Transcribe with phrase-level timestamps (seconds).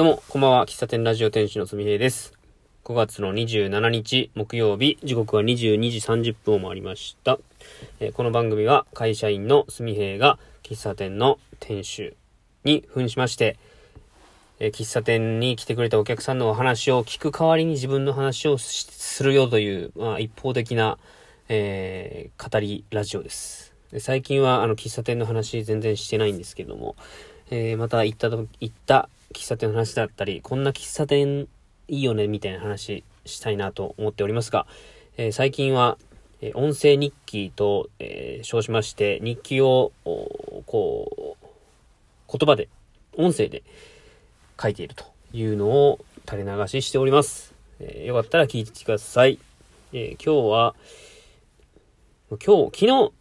[0.00, 0.64] どうも、こんばんは。
[0.64, 2.32] 喫茶店ラジオ店主のすみへいです。
[2.84, 7.38] 5月の27日木曜日、時刻は22時30分を回りました。
[8.00, 12.16] えー、この番組は会社員のすみへいが喫茶店の店主
[12.64, 13.58] に扮しまして、
[14.58, 20.96] えー、喫茶店に来てくれたお客さんのお話を聞く代わりに自分の話をするよという、まあ、一方的な、
[21.50, 23.74] えー、語りラジオです。
[23.92, 26.96] で最近はあの喫茶店の話全然してないんですけども、
[27.50, 31.48] えー、また行った行った喫茶店の話だったり、こんな喫茶店
[31.88, 34.66] いいよね、みたいな話したいなと思っておりますが、
[35.16, 35.98] えー、最近は、
[36.40, 41.46] えー、音声日記と、えー、称しまして、日記を、こう、
[42.38, 42.68] 言葉で、
[43.16, 43.62] 音声で
[44.60, 47.54] 書いているというのを垂れ流ししております。
[47.80, 49.38] えよかったら聞いてください。
[49.92, 50.74] え今日は、
[52.30, 53.12] 今日、昨日、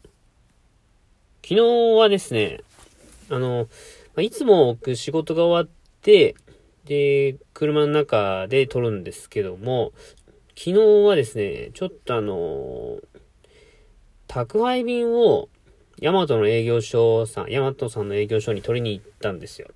[1.41, 1.61] 昨日
[1.97, 2.61] はですね、
[3.29, 3.67] あの、
[4.19, 6.35] いつも僕仕事が終わっ、で、
[7.53, 9.91] 車の中で撮るんですけども、
[10.57, 10.73] 昨日
[11.07, 12.97] はですね、ちょっとあの、
[14.27, 15.49] 宅配便を、
[16.01, 19.67] ヤマトの営業所さん、ヤマトさんの営業所に取りに行ったんですよ。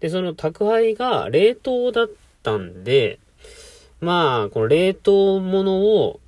[0.00, 2.10] で、その宅配が冷凍だっ
[2.42, 3.18] たんで、
[4.00, 6.20] まあ、この冷凍物を、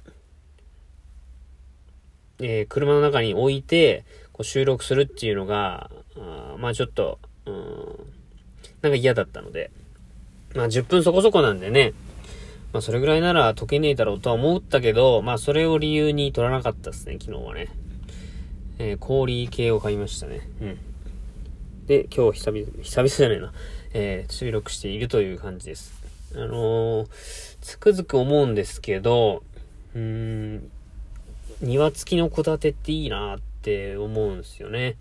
[2.38, 8.12] えー、車の中に置いて、こう収録するっていうのが、あまあちょっと、うん、
[8.82, 9.70] なんか嫌だったので、
[10.54, 11.94] まあ10分そこそこなんでね、
[12.72, 17.68] まあそれぐらいなら解けねえだろうとは思ったけど、まあそれを理由に取らなかったですね、昨日はね。
[18.78, 20.48] えー、氷系を買いましたね。
[20.60, 20.78] うん。
[21.86, 23.52] で、今日久々、久々じゃないな、
[23.92, 25.92] えー、収録しているという感じです。
[26.34, 27.08] あのー、
[27.60, 29.42] つくづく思うんですけど、
[29.94, 30.70] うーん、
[31.60, 34.96] 庭付きの戸建てっていいなって思うんですよね。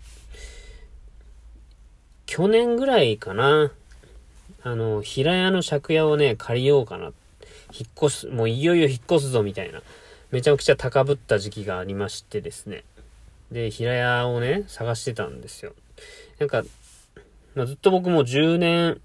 [2.34, 3.72] 去年ぐらいかな。
[4.62, 7.08] あの、平屋の借家をね、借りようかな。
[7.08, 7.12] 引っ
[7.94, 9.82] 越す、もういよいよ引っ越すぞみたいな。
[10.30, 12.84] めちゃくちゃ高ぶった時期がありましてですね。
[13.50, 15.74] で、平屋をね、探してたんですよ。
[16.38, 16.62] なんか、
[17.54, 19.02] まあ、ずっと僕も10年、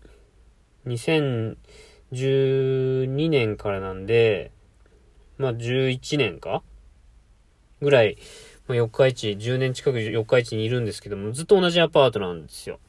[0.85, 4.51] 2012年からなんで、
[5.37, 6.63] まあ11年か
[7.81, 8.17] ぐらい、
[8.69, 12.79] まあ、四日市、10年近く四日市にいるんですけども、ずっと同じアパートなんですよ。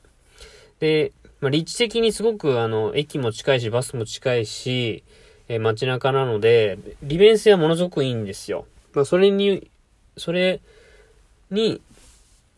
[0.81, 5.05] で、まあ、立地的にすごく、あの、駅も近いし、バスも近いし、
[5.49, 8.67] えー、街中なので、利便性はものすごくいいんですよ。
[8.93, 9.71] まあ、それに、
[10.17, 10.61] それ
[11.51, 11.81] に、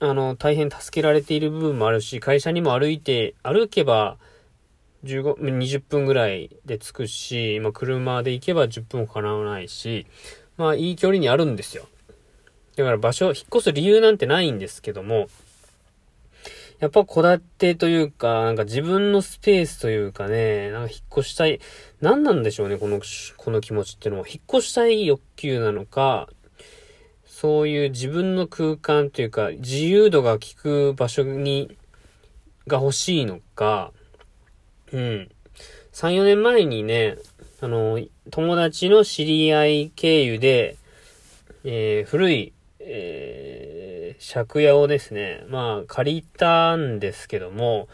[0.00, 4.16] あの、大変助けられている部分もあるし、会社にも歩いて、歩けば、
[5.04, 10.06] 15、20分ぐらいで着くし、まあ、車で行けば10分もかなわないし、
[10.56, 11.86] まあ、いい距離にあるんですよ。
[12.76, 15.28] だから場所、引っ越す理由なんてないんですけども、
[16.80, 21.60] やっぱ戸建てというか、なんか自分のスペースというかね、なんか引っ越したい、
[22.00, 23.00] 何なんでしょうね、この、
[23.36, 24.26] この気持ちっていうのは。
[24.26, 26.28] 引っ越したい欲求なのか、
[27.26, 31.76] そういう自分の空間というか、自由度が効く場所に、
[32.66, 33.92] が欲しいのか、
[34.92, 35.28] うん。
[35.92, 37.18] 3、4年前にね、
[37.60, 40.78] あの、友達の知り合い経由で、
[41.64, 43.69] えー、古い、えー、
[44.20, 47.88] 借家をですね、まあ、借りたんですけども、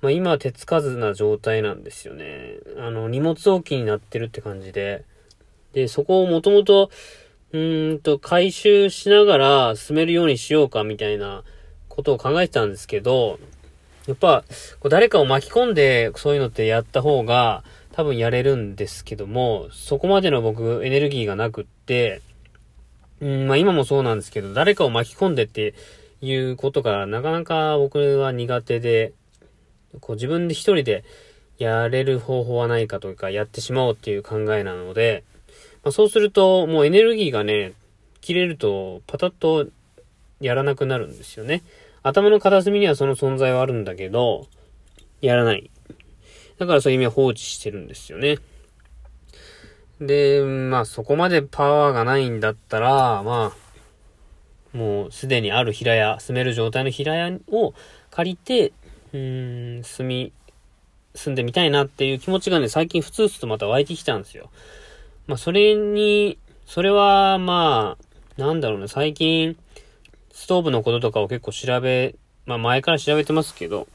[0.00, 2.56] まあ、今手つかずな状態なんですよね。
[2.78, 5.04] あの、荷物置きになってるって感じで。
[5.72, 6.90] で、そこをもともと、
[7.52, 11.44] うんと、回収しながら進めるようにしようかみたいな
[11.88, 13.38] ことを考えてたんですけど、
[14.06, 14.44] やっぱ、
[14.80, 22.20] こう誰かを巻き込んでそういうのってやった方が多分やれるんですけども、そこまでの僕エネルギーがなくって、
[23.20, 25.74] うん、まあ今もそうなんですけど、誰かを巻き込んでって
[26.20, 29.12] いうことがなかなか僕は苦手で、
[30.00, 31.04] こう自分で一人で
[31.58, 35.24] やれる方法はないかというか、やってしまおうっていう考えなので、
[35.82, 37.72] まあ、そうするともうエネルギーがね、
[38.20, 39.66] 切れるとパタッと
[40.40, 41.62] やらなくなるんですよね。
[42.02, 44.46] 頭の片隅にはその存在はあるんだけど、
[45.20, 45.70] やらない。
[46.58, 48.38] だからそういう意味は放置してるんですよね。
[50.00, 53.52] で、まあそこまでパワーがないんだったら、ま
[54.74, 57.72] あ、もうすでにある平屋、住める状態の平屋を
[58.10, 58.72] 借りて、
[59.12, 60.32] うーん、住み、
[61.14, 64.50] 住んでみたいなっていう気持ちがね、最近ふつふつとまた湧いてきたんですよ。
[65.26, 69.56] まあそれに、それはまあ、なんだろうね、最近、
[70.30, 72.14] ストーブのこととかを結構調べ、
[72.44, 73.88] まあ前から調べてますけど、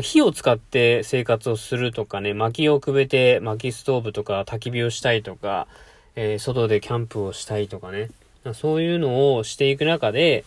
[0.00, 5.66] 火を使って生活をするとかね、薪をくべて薪ストーブとか焚き火をしたいとか、
[6.14, 8.10] えー、外でキャンプをしたいとかね、
[8.54, 10.44] そういうのをしていく中で、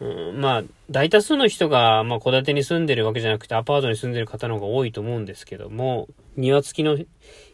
[0.00, 6.98] うん、まあ、大多数の人が、まあ、戸建てに住んでるわけじゃなくて、アパートに住んでる方の方が多いと思うんですけども、庭付きの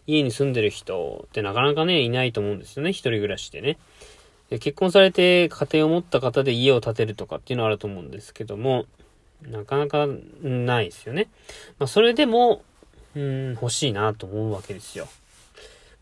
[0.06, 2.90] 家に住んでる人ってなかなかね、いないと思うんですよね。
[2.90, 3.78] 一人暮らしでね。
[4.50, 8.86] で結婚されて家庭を持った方で家を建てるとかっていうのはあると思うんですけども、
[9.42, 10.06] なかなか
[10.42, 11.28] ないですよね。
[11.78, 12.62] まあ、それでも、
[13.14, 15.08] うん、欲しいなと思うわけですよ。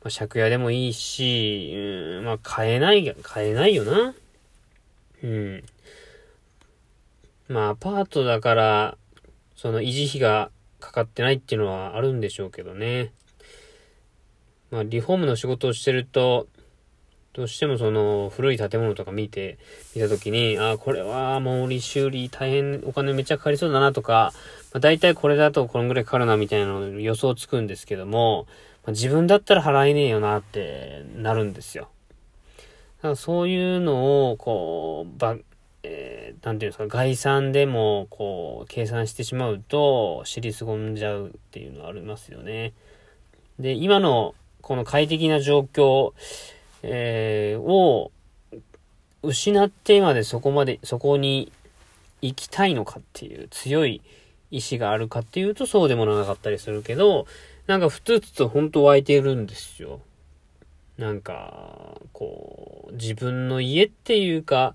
[0.03, 4.15] まあ、借家でもいいし、うん、まあ、買えない、買えないよな。
[5.23, 5.65] うん。
[7.49, 8.99] まあ、アパートだから、
[9.57, 10.51] その維持費が
[10.81, 13.13] かかってないっていうのはあるんでしょうけどね。
[14.71, 16.49] まあ、リフォームの仕事をしてると、
[17.35, 19.59] どうしてもその古い建物とか見て、
[19.97, 24.33] 見たときに、ああ、これはもう修理大変お金めっちゃかかりそうだなとか、
[24.73, 28.47] まあ、大体これだとこのぐらいかかるなみたいなの予想つくんですけども、
[28.85, 31.89] まあ、自分だったら払えねえよなってなるんですよ。
[32.99, 35.37] だからそういうのを、こう、ば、
[35.83, 42.75] えー、なんていうんですか、概算でも、こう、計算してしまうと、尻すぼんじゃうっていうのはありますよね。
[43.59, 46.13] で、今の、この快適な状況、
[46.87, 48.13] えー、を、
[49.23, 51.51] 失ってまでそこまで、そこに
[52.21, 54.03] 行きたいのかっていう強い
[54.51, 57.27] 意志があるかっていうとそうでもなかったりするけど、
[57.67, 60.01] なんかふつふつと本当湧いてるんですよ。
[60.99, 64.75] なんか、こう、自分の家っていうか、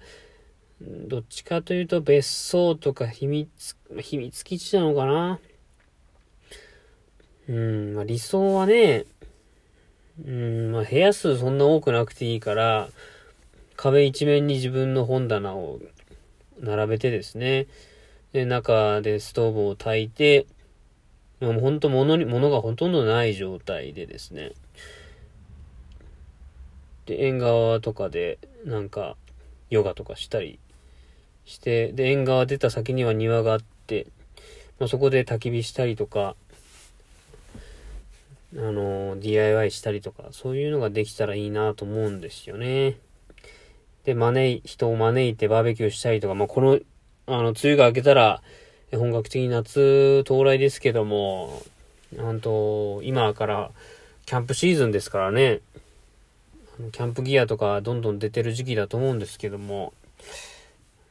[0.81, 5.39] どっちかというと別荘とか秘密、秘密基地なのかな
[7.47, 9.05] うん、まあ、理想はね、
[10.25, 12.89] うん、まあ、部屋数そんな多くなくていいから、
[13.75, 15.79] 壁一面に自分の本棚を
[16.59, 17.67] 並べてですね、
[18.33, 20.45] で、中でストーブを焚いて、
[21.39, 24.51] もうほんと物に、物がほとんどない状態でですね、
[27.05, 29.15] で、縁側とかで、なんか、
[29.69, 30.59] ヨガとかしたり
[31.45, 34.07] して、で、縁側出た先には庭があって、
[34.79, 36.35] まあ、そこで焚き火したりとか、
[38.55, 42.97] あの、DIY したりとか、そういうのができたらいいなと思うんですよね。
[44.05, 46.79] で、招い、人を招いてバーベキューしたりとか、まあ、この、
[47.27, 48.41] あの、梅雨が明けたら、
[48.91, 51.61] 本格的に夏到来ですけども、
[52.15, 53.71] なんと、今から
[54.25, 55.61] キャンプシーズンですからね、
[56.91, 59.93] キャンプギアとかどんどん出てる時期だと思うんですけども、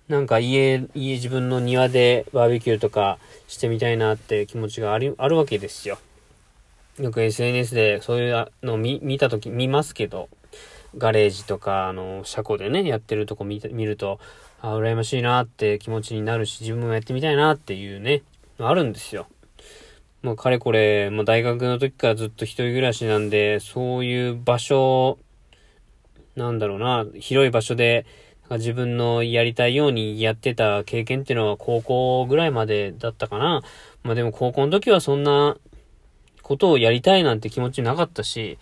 [0.09, 5.99] なんか家、家自分の庭でバーベキューとかしてみたいなって気持ちがあり、あるわけですよ。
[6.99, 10.29] よく SNS でそういうのを見、見たとき、見ますけど、
[10.97, 14.19] ガレージとか、あの、車庫でね、やってるとこ見見ると、
[14.61, 18.23] あ、羨ましいなって気持ちになるし、自分もやってみたいなっていうね、
[18.59, 19.29] あるんですよ。
[20.23, 25.19] もうかれこれ、もう大学の時からずっと一人暮らしなんで、そういう場所、
[26.35, 28.07] なんだろうな、広い場所で、
[28.51, 33.63] 自分のやりたいようにやってた経験っていうのは高校ぐらいまでだったかな。
[34.03, 35.59] まあでも高校の時はそんな
[36.49, 38.57] ことをやりたいなんて気持ちなかったし、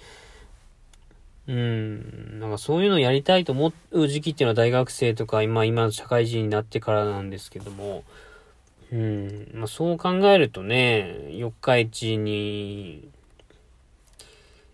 [1.47, 8.03] うん、なんかそういうのをやりたいと思う時期っていうのは大学生とか今、今社会人になってからなんですけども、
[8.93, 13.09] うん、まあそう考えるとね、四日市に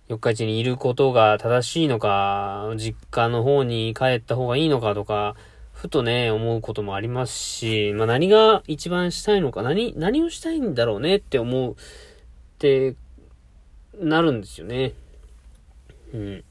[0.08, 5.36] 四日市にいることが正しいのか、実家の方に帰った方がいいのかとか、
[5.74, 11.76] ふとね、思うこともありますし、まあ何が一番したいのか、何、何をしたいんだろうねって思うっ
[12.58, 12.94] て
[14.00, 14.94] なるんですよね。
[16.14, 16.44] うん。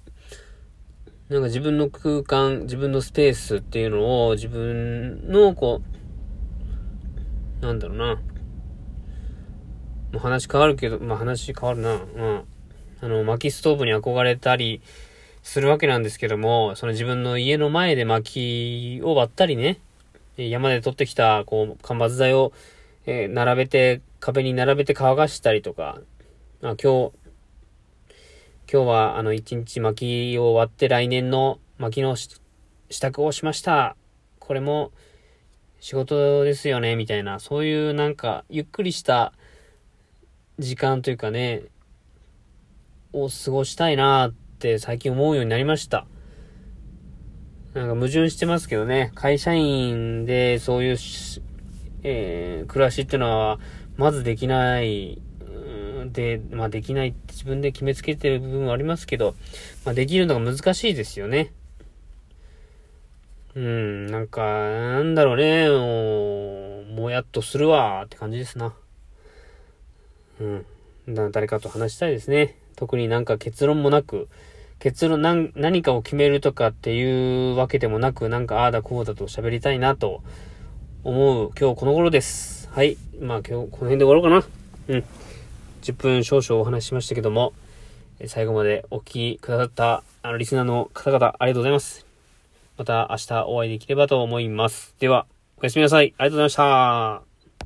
[1.30, 5.82] なんか自分の空間、自分のスペースっていうのを自分のこ
[7.62, 8.16] う、なんだろうな。
[8.16, 8.22] も
[10.16, 12.00] う話変わるけど、まあ話変わるな。
[12.18, 12.44] まあ
[13.04, 14.82] あの、薪ストーブに憧れたり
[15.42, 19.80] するわけなんですけども、その自分の家の前で薪を割ったりね、
[20.38, 22.52] 山で取ってきた、こう、間伐材を、
[23.06, 26.00] え、並べて、壁に並べて乾かしたりとか、
[26.62, 27.12] あ今日、
[28.74, 32.30] 今日は、あの、一日薪を割って来年の薪の支
[33.02, 33.98] 度をしました。
[34.40, 34.94] これも
[35.82, 39.34] 仕事ですよね、みたいな、そういうなんか、ゆっくりした
[40.58, 41.64] 時間というかね、
[43.12, 46.08] を過ごしたいなって最近思うようになりました。
[47.74, 50.98] なんか矛盾してますけどね、会社員でそういう、
[52.04, 53.60] えー、暮らしっていうのは、
[53.98, 55.22] まずできない、
[56.12, 59.36] で、まあできないって自分で決めつけてる部分はありますけど、
[59.86, 61.52] まあできるのが難しいですよね。
[63.54, 68.74] うん、なんか、なんだろうね、もう、もやっとするわって感じですな。
[70.40, 70.66] うん。
[71.10, 72.56] だ誰かと話したいですね。
[72.76, 74.30] 特になんか結論もなく、
[74.80, 80.24] 結論何、何かを決めるとかっていうわけでもなく、なんかああだこうだと喋りたいなと
[81.04, 82.70] 思う今日この頃です。
[82.72, 82.98] はい。
[83.20, 84.48] まあ今日この辺で終わろうか
[84.88, 84.96] な。
[84.96, 85.04] うん。
[85.82, 87.54] 10分少々お話ししましたけども、
[88.28, 92.06] 最後までお聞きくださったあのリスナーの方々ありがとうございます。
[92.78, 94.96] また明日お会いできればと思います。
[95.00, 95.26] では、
[95.58, 96.14] おやすみなさい。
[96.18, 97.31] ありがとうございました。